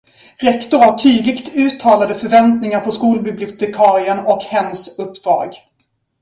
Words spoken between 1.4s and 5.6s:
uttalade förväntningar på skolbibliotekarien och hens uppdrag.